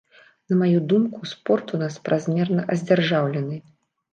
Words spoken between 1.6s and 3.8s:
у нас празмерна адзяржаўлены.